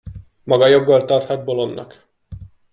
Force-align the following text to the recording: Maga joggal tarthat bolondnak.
Maga 0.53 0.69
joggal 0.71 1.05
tarthat 1.13 1.45
bolondnak. 1.51 1.97